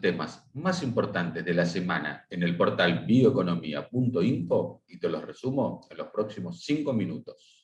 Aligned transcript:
temas 0.00 0.48
más 0.54 0.82
importantes 0.82 1.44
de 1.44 1.54
la 1.54 1.66
semana 1.66 2.26
en 2.30 2.42
el 2.42 2.56
portal 2.56 3.04
bioeconomía.info 3.06 4.82
y 4.88 4.98
te 4.98 5.08
los 5.08 5.24
resumo 5.24 5.86
en 5.90 5.96
los 5.96 6.08
próximos 6.08 6.62
cinco 6.62 6.92
minutos. 6.92 7.58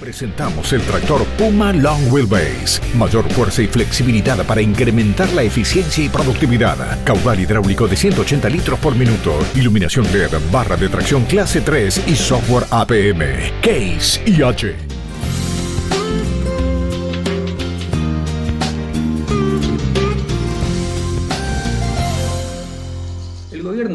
Presentamos 0.00 0.72
el 0.72 0.80
tractor 0.82 1.24
Puma 1.38 1.72
Long 1.72 2.12
Wheelbase. 2.12 2.80
Mayor 2.96 3.28
fuerza 3.30 3.62
y 3.62 3.66
flexibilidad 3.66 4.44
para 4.46 4.60
incrementar 4.60 5.30
la 5.32 5.42
eficiencia 5.42 6.04
y 6.04 6.08
productividad. 6.08 7.04
Caudal 7.04 7.40
hidráulico 7.40 7.86
de 7.86 7.96
180 7.96 8.48
litros 8.48 8.78
por 8.78 8.96
minuto. 8.96 9.38
Iluminación 9.54 10.06
LED, 10.12 10.30
barra 10.50 10.76
de 10.76 10.88
tracción 10.88 11.24
clase 11.24 11.60
3 11.60 12.08
y 12.08 12.16
software 12.16 12.64
APM. 12.70 13.20
Case 13.62 14.20
IH. 14.26 14.91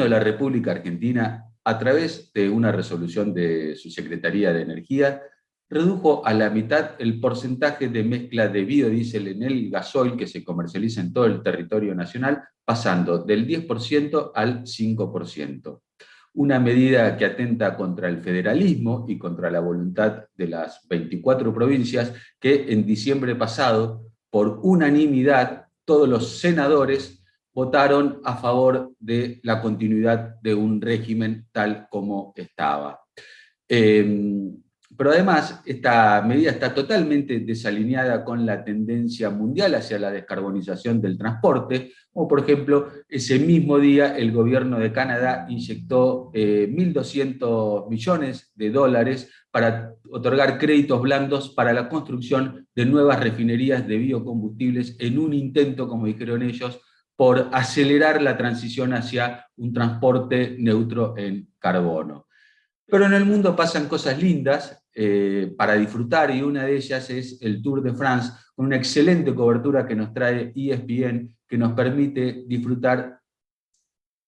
La 0.09 0.19
República 0.19 0.71
Argentina, 0.71 1.45
a 1.63 1.79
través 1.79 2.31
de 2.33 2.49
una 2.49 2.71
resolución 2.71 3.33
de 3.33 3.75
su 3.75 3.89
Secretaría 3.89 4.53
de 4.53 4.61
Energía, 4.61 5.21
redujo 5.69 6.25
a 6.25 6.33
la 6.33 6.49
mitad 6.49 6.91
el 6.99 7.19
porcentaje 7.19 7.89
de 7.89 8.03
mezcla 8.03 8.47
de 8.47 8.63
biodiesel 8.63 9.27
en 9.27 9.43
el 9.43 9.69
gasoil 9.69 10.15
que 10.15 10.27
se 10.27 10.43
comercializa 10.43 11.01
en 11.01 11.11
todo 11.11 11.25
el 11.25 11.43
territorio 11.43 11.93
nacional, 11.93 12.43
pasando 12.63 13.19
del 13.19 13.45
10% 13.47 14.31
al 14.33 14.63
5%. 14.63 15.81
Una 16.35 16.59
medida 16.59 17.17
que 17.17 17.25
atenta 17.25 17.75
contra 17.75 18.07
el 18.07 18.19
federalismo 18.19 19.05
y 19.07 19.17
contra 19.17 19.49
la 19.49 19.59
voluntad 19.59 20.25
de 20.35 20.47
las 20.47 20.87
24 20.87 21.53
provincias 21.53 22.13
que 22.39 22.71
en 22.71 22.85
diciembre 22.85 23.35
pasado, 23.35 24.05
por 24.29 24.59
unanimidad, 24.61 25.67
todos 25.83 26.07
los 26.07 26.39
senadores 26.39 27.16
votaron 27.57 28.21
a 28.23 28.37
favor 28.37 28.91
de 28.99 29.39
la 29.41 29.59
continuidad 29.59 30.35
de 30.43 30.53
un 30.53 30.79
régimen 30.79 31.47
tal 31.51 31.87
como 31.89 32.31
estaba. 32.35 33.01
Eh, 33.67 34.51
pero 34.95 35.09
además, 35.09 35.63
esta 35.65 36.21
medida 36.21 36.51
está 36.51 36.71
totalmente 36.71 37.39
desalineada 37.39 38.23
con 38.23 38.45
la 38.45 38.63
tendencia 38.63 39.31
mundial 39.31 39.73
hacia 39.73 39.97
la 39.97 40.11
descarbonización 40.11 41.01
del 41.01 41.17
transporte, 41.17 41.93
como 42.13 42.27
por 42.27 42.41
ejemplo, 42.41 42.89
ese 43.09 43.39
mismo 43.39 43.79
día 43.79 44.15
el 44.15 44.31
gobierno 44.31 44.77
de 44.77 44.91
Canadá 44.91 45.47
inyectó 45.49 46.31
1.200 46.33 46.35
eh, 46.35 47.89
millones 47.89 48.51
de 48.53 48.69
dólares 48.69 49.31
para 49.49 49.95
otorgar 50.11 50.59
créditos 50.59 51.01
blandos 51.01 51.49
para 51.49 51.73
la 51.73 51.89
construcción 51.89 52.67
de 52.75 52.85
nuevas 52.85 53.19
refinerías 53.19 53.87
de 53.87 53.97
biocombustibles 53.97 54.95
en 54.99 55.17
un 55.17 55.33
intento, 55.33 55.87
como 55.87 56.05
dijeron 56.05 56.43
ellos, 56.43 56.79
por 57.17 57.49
acelerar 57.51 58.21
la 58.21 58.37
transición 58.37 58.93
hacia 58.93 59.45
un 59.57 59.73
transporte 59.73 60.55
neutro 60.59 61.17
en 61.17 61.49
carbono. 61.59 62.27
Pero 62.85 63.05
en 63.05 63.13
el 63.13 63.25
mundo 63.25 63.55
pasan 63.55 63.87
cosas 63.87 64.21
lindas 64.21 64.85
eh, 64.93 65.53
para 65.57 65.73
disfrutar 65.73 66.31
y 66.31 66.41
una 66.41 66.63
de 66.63 66.77
ellas 66.77 67.09
es 67.09 67.41
el 67.41 67.61
Tour 67.61 67.81
de 67.81 67.93
France, 67.93 68.31
con 68.55 68.67
una 68.67 68.77
excelente 68.77 69.33
cobertura 69.33 69.85
que 69.85 69.95
nos 69.95 70.13
trae 70.13 70.53
ESPN, 70.55 71.35
que 71.47 71.57
nos 71.57 71.73
permite 71.73 72.43
disfrutar 72.47 73.19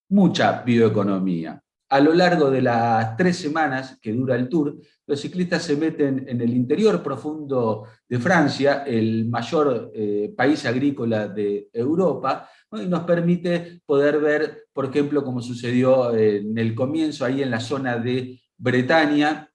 mucha 0.09 0.63
bioeconomía. 0.63 1.61
A 1.91 1.99
lo 1.99 2.13
largo 2.13 2.51
de 2.51 2.61
las 2.61 3.17
tres 3.17 3.37
semanas 3.37 3.97
que 3.99 4.13
dura 4.13 4.35
el 4.35 4.47
tour, 4.47 4.77
los 5.07 5.19
ciclistas 5.19 5.63
se 5.63 5.75
meten 5.75 6.23
en 6.27 6.39
el 6.39 6.53
interior 6.53 7.01
profundo 7.01 7.87
de 8.07 8.19
Francia, 8.19 8.83
el 8.85 9.27
mayor 9.27 9.91
eh, 9.95 10.31
país 10.37 10.65
agrícola 10.67 11.27
de 11.27 11.67
Europa, 11.73 12.47
y 12.73 12.85
nos 12.85 13.05
permite 13.05 13.81
poder 13.87 14.19
ver, 14.19 14.67
por 14.71 14.85
ejemplo, 14.85 15.23
como 15.23 15.41
sucedió 15.41 16.15
en 16.15 16.55
el 16.59 16.75
comienzo, 16.75 17.25
ahí 17.25 17.41
en 17.41 17.49
la 17.49 17.59
zona 17.59 17.97
de 17.97 18.39
Bretaña, 18.55 19.49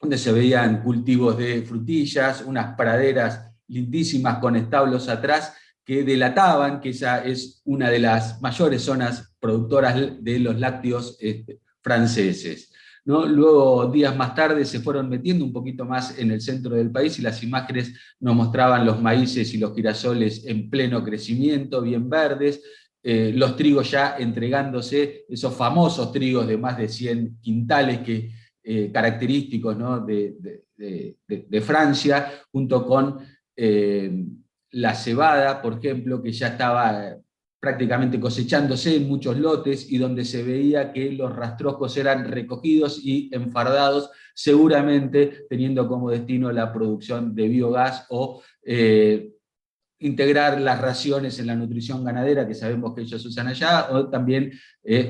donde 0.00 0.18
se 0.18 0.32
veían 0.32 0.82
cultivos 0.82 1.38
de 1.38 1.62
frutillas, 1.62 2.42
unas 2.42 2.74
praderas 2.76 3.48
lindísimas 3.68 4.38
con 4.38 4.56
establos 4.56 5.08
atrás 5.08 5.54
que 5.84 6.02
delataban 6.02 6.80
que 6.80 6.90
esa 6.90 7.24
es 7.24 7.62
una 7.64 7.88
de 7.90 8.00
las 8.00 8.42
mayores 8.42 8.82
zonas 8.82 9.36
productoras 9.38 9.94
de 10.20 10.38
los 10.40 10.58
lácteos 10.58 11.16
este, 11.20 11.60
franceses. 11.86 12.72
¿no? 13.04 13.26
Luego, 13.26 13.86
días 13.92 14.16
más 14.16 14.34
tarde, 14.34 14.64
se 14.64 14.80
fueron 14.80 15.08
metiendo 15.08 15.44
un 15.44 15.52
poquito 15.52 15.84
más 15.84 16.18
en 16.18 16.32
el 16.32 16.40
centro 16.40 16.74
del 16.74 16.90
país 16.90 17.16
y 17.20 17.22
las 17.22 17.44
imágenes 17.44 17.94
nos 18.18 18.34
mostraban 18.34 18.84
los 18.84 19.00
maíces 19.00 19.54
y 19.54 19.58
los 19.58 19.72
girasoles 19.72 20.44
en 20.46 20.68
pleno 20.68 21.04
crecimiento, 21.04 21.80
bien 21.80 22.10
verdes, 22.10 22.60
eh, 23.04 23.30
los 23.32 23.54
trigos 23.54 23.88
ya 23.88 24.16
entregándose, 24.18 25.26
esos 25.28 25.54
famosos 25.54 26.10
trigos 26.10 26.48
de 26.48 26.56
más 26.56 26.76
de 26.76 26.88
100 26.88 27.38
quintales 27.40 28.00
que 28.00 28.32
eh, 28.64 28.90
característicos 28.92 29.76
de, 30.04 31.62
Francia, 31.62 32.32
junto 32.50 32.84
con 32.84 33.20
eh, 33.54 34.24
la 34.72 34.92
cebada, 34.96 35.62
por 35.62 35.74
ejemplo, 35.74 36.20
que 36.20 36.32
ya 36.32 36.48
estaba 36.48 37.16
prácticamente 37.66 38.20
cosechándose 38.20 38.94
en 38.94 39.08
muchos 39.08 39.36
lotes 39.36 39.90
y 39.90 39.98
donde 39.98 40.24
se 40.24 40.44
veía 40.44 40.92
que 40.92 41.10
los 41.10 41.34
rastrojos 41.34 41.96
eran 41.96 42.30
recogidos 42.30 43.00
y 43.02 43.28
enfardados, 43.32 44.08
seguramente 44.34 45.46
teniendo 45.50 45.88
como 45.88 46.10
destino 46.10 46.52
la 46.52 46.72
producción 46.72 47.34
de 47.34 47.48
biogás 47.48 48.06
o 48.10 48.40
eh, 48.62 49.32
integrar 49.98 50.60
las 50.60 50.80
raciones 50.80 51.40
en 51.40 51.48
la 51.48 51.56
nutrición 51.56 52.04
ganadera 52.04 52.46
que 52.46 52.54
sabemos 52.54 52.94
que 52.94 53.00
ellos 53.00 53.26
usan 53.26 53.48
allá, 53.48 53.88
o 53.90 54.08
también 54.08 54.52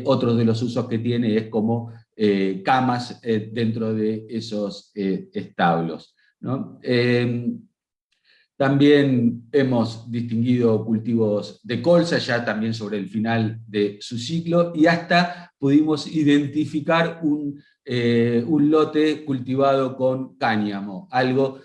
otro 0.05 0.35
de 0.35 0.47
los 0.47 0.63
usos 0.63 0.89
que 0.89 0.99
tiene 0.99 1.37
es 1.37 1.49
como 1.49 1.93
eh, 2.17 2.63
camas 2.65 3.21
eh, 3.23 3.51
dentro 3.53 3.93
de 3.93 4.25
esos 4.31 4.91
eh, 4.95 5.29
establos. 5.35 6.17
Em, 6.81 7.61
también 8.57 9.45
hemos 9.53 10.11
distinguido 10.11 10.85
cultivos 10.85 11.61
de 11.63 11.83
colza, 11.83 12.19
ya 12.19 12.45
también 12.45 12.75
sobre 12.75 12.99
el 12.99 13.09
final 13.09 13.61
de 13.67 13.99
su 14.01 14.19
ciclo, 14.19 14.73
y 14.75 14.87
hasta 14.87 15.53
pudimos 15.59 16.07
identificar 16.07 17.21
un, 17.23 17.63
un 18.47 18.71
lote 18.71 19.25
cultivado 19.25 19.97
con 19.97 20.37
cáñamo, 20.37 21.07
algo 21.11 21.61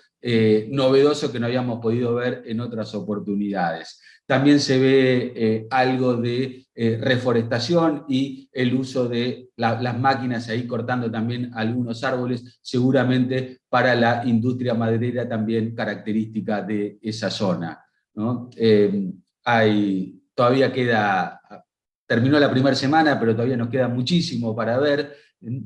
novedoso 0.70 1.32
que 1.32 1.40
no 1.40 1.48
habíamos 1.48 1.80
podido 1.80 2.16
ver 2.16 2.44
en 2.46 2.60
otras 2.60 2.94
oportunidades. 2.94 4.00
También 4.26 4.60
se 4.60 4.80
ve 4.80 5.68
algo 5.70 6.16
de 6.16 6.62
eh, 6.74 6.98
reforestación 7.00 8.06
y 8.08 8.50
el 8.52 8.74
uso 8.74 9.08
de 9.08 9.50
las 9.58 10.00
máquinas 10.00 10.50
ahí 10.50 10.66
cortando 10.66 11.12
también 11.12 11.52
algunos 11.54 12.02
árboles, 12.04 12.60
seguramente 12.62 13.60
para 13.68 13.94
la 13.94 14.24
industria 14.26 14.74
maderera 14.74 15.30
también 15.30 15.76
característica 15.76 16.64
de 16.64 16.98
esa 17.02 17.30
zona. 17.30 17.86
Eh, 18.56 19.12
hay, 19.44 20.24
todavía 20.34 20.72
queda, 20.72 21.42
terminó 22.08 22.40
la 22.40 22.50
primera 22.50 22.76
semana, 22.76 23.20
pero 23.20 23.34
todavía 23.34 23.58
nos 23.58 23.70
queda 23.70 23.88
muchísimo 23.88 24.56
para 24.56 24.80
ver. 24.80 25.14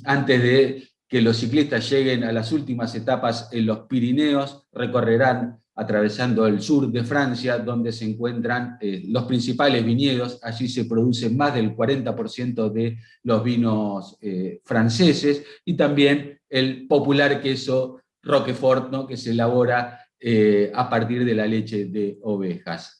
Antes 0.05 0.41
de 0.41 0.83
que 1.07 1.21
los 1.21 1.37
ciclistas 1.37 1.89
lleguen 1.89 2.23
a 2.23 2.31
las 2.31 2.51
últimas 2.51 2.95
etapas 2.95 3.49
en 3.51 3.65
los 3.65 3.79
Pirineos, 3.81 4.67
recorrerán 4.71 5.59
atravesando 5.75 6.47
el 6.47 6.61
sur 6.61 6.89
de 6.89 7.03
Francia, 7.03 7.59
donde 7.59 7.91
se 7.91 8.05
encuentran 8.05 8.77
eh, 8.79 9.03
los 9.07 9.25
principales 9.25 9.85
viñedos. 9.85 10.39
Allí 10.41 10.67
se 10.69 10.85
produce 10.85 11.29
más 11.29 11.53
del 11.53 11.75
40% 11.75 12.71
de 12.71 12.97
los 13.23 13.43
vinos 13.43 14.17
eh, 14.21 14.61
franceses 14.63 15.43
y 15.65 15.75
también 15.75 16.39
el 16.49 16.87
popular 16.87 17.41
queso 17.41 17.99
Roquefort, 18.23 18.89
¿no? 18.89 19.05
que 19.05 19.17
se 19.17 19.31
elabora 19.31 19.99
eh, 20.17 20.71
a 20.73 20.89
partir 20.89 21.25
de 21.25 21.35
la 21.35 21.45
leche 21.45 21.85
de 21.85 22.17
ovejas. 22.23 22.97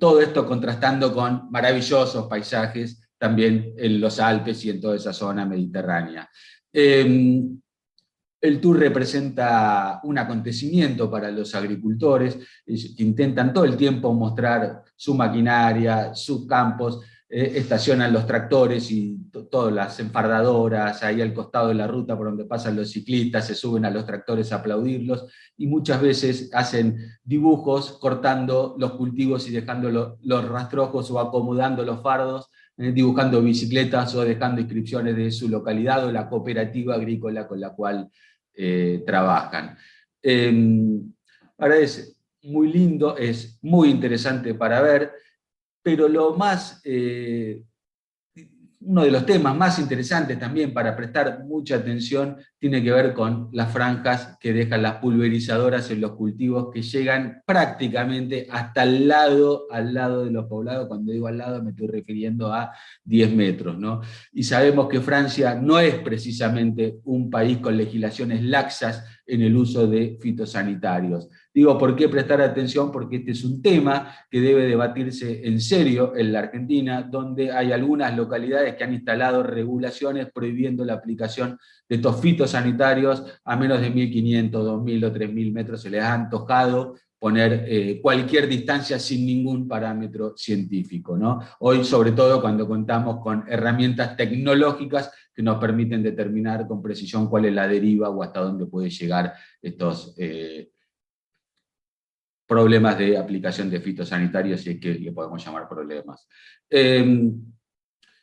todo 0.00 0.20
esto 0.20 0.46
contrastando 0.46 1.12
con 1.14 1.48
maravillosos 1.50 2.26
paisajes 2.26 3.00
también 3.18 3.74
en 3.76 4.00
los 4.00 4.18
Alpes 4.18 4.64
y 4.64 4.70
en 4.70 4.80
toda 4.80 4.96
esa 4.96 5.12
zona 5.12 5.46
mediterránea. 5.46 6.28
Em, 6.76 7.60
el 8.40 8.60
tour 8.60 8.78
representa 8.78 10.00
un 10.02 10.18
acontecimiento 10.18 11.08
para 11.08 11.30
los 11.30 11.54
agricultores 11.54 12.36
que 12.66 13.02
intentan 13.04 13.54
todo 13.54 13.64
el 13.64 13.76
tiempo 13.76 14.12
mostrar 14.12 14.82
su 14.96 15.14
maquinaria, 15.14 16.14
sus 16.14 16.46
campos, 16.46 17.00
eh, 17.28 17.52
estacionan 17.54 18.12
los 18.12 18.26
tractores 18.26 18.90
y 18.90 19.16
todas 19.50 19.72
las 19.72 19.98
enfardadoras 20.00 21.02
ahí 21.04 21.22
al 21.22 21.32
costado 21.32 21.68
de 21.68 21.74
la 21.74 21.86
ruta 21.86 22.16
por 22.16 22.26
donde 22.26 22.44
pasan 22.44 22.76
los 22.76 22.90
ciclistas, 22.90 23.46
se 23.46 23.54
suben 23.54 23.84
a 23.84 23.90
los 23.90 24.04
tractores 24.04 24.52
a 24.52 24.56
aplaudirlos 24.56 25.26
y 25.56 25.66
muchas 25.68 26.02
veces 26.02 26.50
hacen 26.52 26.98
dibujos 27.22 27.98
cortando 27.98 28.74
los 28.78 28.92
cultivos 28.92 29.48
y 29.48 29.52
dejando 29.52 30.16
los 30.20 30.48
rastrojos 30.48 31.10
o 31.10 31.18
acomodando 31.18 31.84
los 31.84 32.02
fardos 32.02 32.50
dibujando 32.76 33.40
bicicletas 33.42 34.14
o 34.14 34.24
dejando 34.24 34.60
inscripciones 34.60 35.16
de 35.16 35.30
su 35.30 35.48
localidad 35.48 36.06
o 36.06 36.12
la 36.12 36.28
cooperativa 36.28 36.94
agrícola 36.94 37.46
con 37.46 37.60
la 37.60 37.70
cual 37.70 38.08
eh, 38.54 39.02
trabajan. 39.06 39.76
Em, 40.22 41.12
ahora 41.58 41.76
es 41.76 42.20
muy 42.42 42.72
lindo, 42.72 43.16
es 43.16 43.58
muy 43.62 43.90
interesante 43.90 44.54
para 44.54 44.80
ver. 44.82 45.12
pero 45.82 46.08
lo 46.08 46.34
más 46.34 46.80
eh, 46.84 47.62
uno 48.86 49.04
de 49.04 49.10
los 49.10 49.24
temas 49.24 49.56
más 49.56 49.78
interesantes 49.78 50.38
también 50.38 50.72
para 50.72 50.94
prestar 50.94 51.44
mucha 51.44 51.76
atención 51.76 52.36
tiene 52.58 52.82
que 52.82 52.92
ver 52.92 53.14
con 53.14 53.48
las 53.52 53.72
franjas 53.72 54.36
que 54.38 54.52
dejan 54.52 54.82
las 54.82 54.96
pulverizadoras 54.96 55.90
en 55.90 56.00
los 56.00 56.12
cultivos 56.12 56.68
que 56.72 56.82
llegan 56.82 57.42
prácticamente 57.46 58.46
hasta 58.50 58.82
el 58.82 59.08
lado, 59.08 59.66
al 59.70 59.94
lado 59.94 60.24
de 60.24 60.30
los 60.30 60.46
poblados. 60.46 60.86
Cuando 60.86 61.12
digo 61.12 61.26
al 61.26 61.38
lado 61.38 61.62
me 61.62 61.70
estoy 61.70 61.88
refiriendo 61.88 62.52
a 62.52 62.72
10 63.04 63.34
metros. 63.34 63.78
¿no? 63.78 64.00
Y 64.32 64.44
sabemos 64.44 64.88
que 64.88 65.00
Francia 65.00 65.54
no 65.54 65.78
es 65.78 65.96
precisamente 65.96 67.00
un 67.04 67.30
país 67.30 67.58
con 67.58 67.76
legislaciones 67.76 68.42
laxas 68.42 69.04
en 69.26 69.42
el 69.42 69.56
uso 69.56 69.86
de 69.86 70.18
fitosanitarios. 70.20 71.28
Digo, 71.52 71.78
¿por 71.78 71.94
qué 71.96 72.08
prestar 72.08 72.40
atención? 72.40 72.90
Porque 72.90 73.16
este 73.16 73.32
es 73.32 73.44
un 73.44 73.62
tema 73.62 74.14
que 74.30 74.40
debe 74.40 74.66
debatirse 74.66 75.46
en 75.46 75.60
serio 75.60 76.14
en 76.16 76.32
la 76.32 76.40
Argentina, 76.40 77.02
donde 77.02 77.52
hay 77.52 77.72
algunas 77.72 78.16
localidades 78.16 78.74
que 78.74 78.84
han 78.84 78.94
instalado 78.94 79.42
regulaciones 79.42 80.28
prohibiendo 80.32 80.84
la 80.84 80.94
aplicación 80.94 81.58
de 81.88 81.96
estos 81.96 82.20
fitosanitarios 82.20 83.24
a 83.44 83.56
menos 83.56 83.80
de 83.80 83.92
1.500, 83.92 84.50
2.000 84.50 85.04
o 85.04 85.12
3.000 85.12 85.52
metros. 85.52 85.82
Se 85.82 85.90
les 85.90 86.02
ha 86.02 86.14
antojado 86.14 86.96
poner 87.24 87.64
eh, 87.66 88.00
cualquier 88.02 88.46
distancia 88.46 88.98
sin 88.98 89.24
ningún 89.24 89.66
parámetro 89.66 90.36
científico. 90.36 91.16
¿no? 91.16 91.40
Hoy, 91.60 91.82
sobre 91.82 92.12
todo, 92.12 92.38
cuando 92.38 92.68
contamos 92.68 93.22
con 93.22 93.46
herramientas 93.48 94.14
tecnológicas 94.14 95.10
que 95.34 95.42
nos 95.42 95.58
permiten 95.58 96.02
determinar 96.02 96.68
con 96.68 96.82
precisión 96.82 97.30
cuál 97.30 97.46
es 97.46 97.54
la 97.54 97.66
deriva 97.66 98.10
o 98.10 98.22
hasta 98.22 98.40
dónde 98.40 98.66
puede 98.66 98.90
llegar 98.90 99.32
estos 99.62 100.14
eh, 100.18 100.70
problemas 102.46 102.98
de 102.98 103.16
aplicación 103.16 103.70
de 103.70 103.80
fitosanitarios, 103.80 104.60
si 104.60 104.72
es 104.72 104.78
que 104.78 104.92
le 104.92 105.12
podemos 105.12 105.42
llamar 105.42 105.66
problemas. 105.66 106.28
Em, 106.68 107.40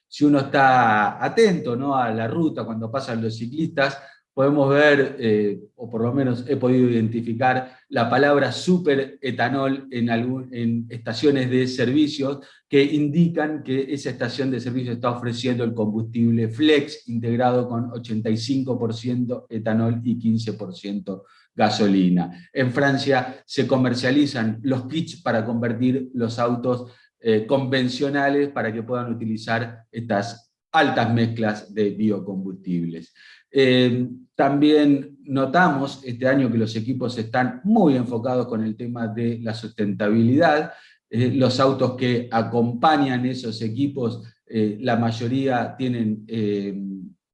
si 0.07 0.25
uno 0.25 0.41
está 0.41 1.25
atento 1.25 1.75
¿no? 1.75 1.95
a 1.95 2.11
la 2.11 2.27
ruta 2.27 2.63
cuando 2.63 2.91
pasan 2.91 3.19
los 3.19 3.35
ciclistas, 3.35 3.97
podemos 4.33 4.69
ver, 4.69 5.17
eh, 5.19 5.59
o 5.75 5.89
por 5.89 6.01
lo 6.01 6.13
menos 6.13 6.45
he 6.47 6.55
podido 6.55 6.89
identificar, 6.89 7.77
la 7.89 8.09
palabra 8.09 8.51
superetanol 8.51 9.87
en, 9.91 10.09
en 10.51 10.85
estaciones 10.89 11.49
de 11.49 11.67
servicios 11.67 12.39
que 12.69 12.83
indican 12.83 13.63
que 13.63 13.93
esa 13.93 14.09
estación 14.09 14.49
de 14.51 14.61
servicio 14.61 14.93
está 14.93 15.11
ofreciendo 15.11 15.63
el 15.63 15.73
combustible 15.73 16.47
flex 16.49 17.07
integrado 17.09 17.67
con 17.67 17.89
85% 17.91 19.47
etanol 19.49 20.01
y 20.03 20.17
15% 20.17 21.23
gasolina. 21.53 22.49
En 22.53 22.71
Francia 22.71 23.43
se 23.45 23.67
comercializan 23.67 24.59
los 24.63 24.87
kits 24.87 25.21
para 25.21 25.45
convertir 25.45 26.09
los 26.13 26.39
autos 26.39 26.91
eh, 27.19 27.45
convencionales 27.45 28.49
para 28.49 28.73
que 28.73 28.83
puedan 28.83 29.13
utilizar 29.13 29.83
estas 29.91 30.50
altas 30.71 31.13
mezclas 31.13 31.73
de 31.73 31.89
biocombustibles. 31.91 33.13
Eh, 33.51 34.07
también 34.35 35.17
notamos 35.23 36.01
este 36.05 36.27
año 36.27 36.51
que 36.51 36.57
los 36.57 36.75
equipos 36.75 37.17
están 37.17 37.61
muy 37.63 37.95
enfocados 37.95 38.47
con 38.47 38.63
el 38.63 38.75
tema 38.75 39.07
de 39.07 39.39
la 39.41 39.53
sustentabilidad. 39.53 40.71
Eh, 41.09 41.31
los 41.33 41.59
autos 41.59 41.95
que 41.95 42.29
acompañan 42.31 43.25
esos 43.25 43.61
equipos, 43.61 44.23
la 44.53 44.97
mayoría 44.97 45.77
tienen 45.77 46.25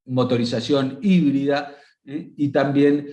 motorización 0.05 0.99
híbrida 1.01 1.75
y 2.05 2.49
también 2.49 3.07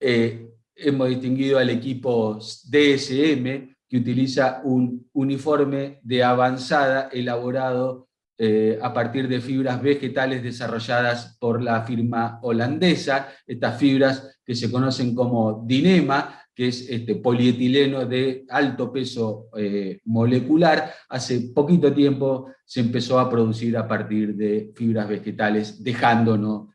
eh, 0.00 0.50
hemos 0.74 1.08
distinguido 1.08 1.58
al 1.58 1.70
equipo 1.70 2.38
DSM, 2.38 3.74
que 3.88 3.96
utiliza 3.98 4.60
un 4.64 5.08
uniforme 5.12 6.00
de 6.02 6.22
avanzada 6.22 7.08
elaborado 7.12 8.08
eh, 8.38 8.78
a 8.82 8.92
partir 8.92 9.28
de 9.28 9.40
fibras 9.40 9.80
vegetales 9.80 10.42
desarrolladas 10.42 11.38
por 11.40 11.62
la 11.62 11.82
firma 11.84 12.38
holandesa, 12.42 13.28
estas 13.46 13.78
fibras 13.78 14.38
que 14.44 14.54
se 14.54 14.70
conocen 14.70 15.14
como 15.14 15.64
Dinema, 15.66 16.42
que 16.54 16.68
es 16.68 16.86
este 16.90 17.14
polietileno 17.16 18.04
de 18.04 18.44
alto 18.50 18.92
peso 18.92 19.48
eh, 19.56 20.00
molecular, 20.04 20.92
hace 21.08 21.52
poquito 21.54 21.94
tiempo 21.94 22.50
se 22.62 22.80
empezó 22.80 23.18
a 23.18 23.30
producir 23.30 23.74
a 23.76 23.88
partir 23.88 24.34
de 24.34 24.70
fibras 24.74 25.08
vegetales, 25.08 25.82
dejándonos 25.82 26.68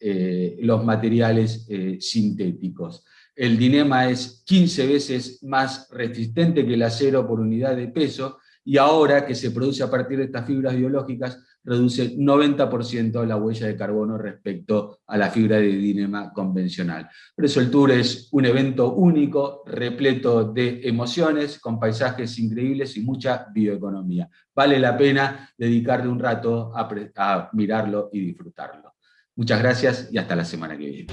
eh, 0.00 0.56
los 0.62 0.84
materiales 0.84 1.68
sintéticos. 2.00 3.04
El 3.36 3.56
dinema 3.56 4.08
es 4.10 4.42
15 4.46 4.86
veces 4.88 5.44
más 5.44 5.88
resistente 5.92 6.66
que 6.66 6.74
el 6.74 6.82
acero 6.82 7.24
por 7.24 7.38
unidad 7.38 7.76
de 7.76 7.86
peso, 7.86 8.38
y 8.68 8.76
ahora 8.76 9.24
que 9.24 9.34
se 9.34 9.50
produce 9.50 9.82
a 9.82 9.90
partir 9.90 10.18
de 10.18 10.24
estas 10.24 10.44
fibras 10.44 10.76
biológicas, 10.76 11.42
reduce 11.64 12.14
90% 12.18 13.24
la 13.24 13.36
huella 13.36 13.66
de 13.66 13.74
carbono 13.74 14.18
respecto 14.18 14.98
a 15.06 15.16
la 15.16 15.30
fibra 15.30 15.56
de 15.56 15.68
dinema 15.68 16.30
convencional. 16.34 17.08
Por 17.34 17.46
eso 17.46 17.62
el 17.62 17.70
tour 17.70 17.92
es 17.92 18.28
un 18.30 18.44
evento 18.44 18.92
único, 18.92 19.62
repleto 19.64 20.52
de 20.52 20.82
emociones, 20.84 21.58
con 21.58 21.80
paisajes 21.80 22.38
increíbles 22.38 22.94
y 22.98 23.00
mucha 23.00 23.46
bioeconomía. 23.54 24.28
Vale 24.54 24.78
la 24.78 24.98
pena 24.98 25.48
dedicarle 25.56 26.10
un 26.10 26.18
rato 26.18 26.70
a 26.74 27.48
mirarlo 27.54 28.10
y 28.12 28.20
disfrutarlo. 28.20 28.96
Muchas 29.36 29.60
gracias 29.60 30.08
y 30.12 30.18
hasta 30.18 30.36
la 30.36 30.44
semana 30.44 30.76
que 30.76 30.86
viene. 30.86 31.06